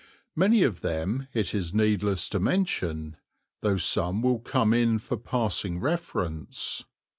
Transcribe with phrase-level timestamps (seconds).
[0.35, 3.17] Many of them it is needless to mention,
[3.61, 6.83] though some will come in for passing reference.